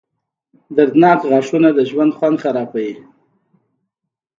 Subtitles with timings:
[0.75, 2.93] •دردناک غاښونه د ژوند خوند خرابوي.